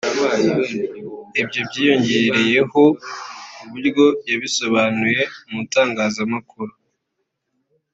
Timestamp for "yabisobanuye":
4.29-5.21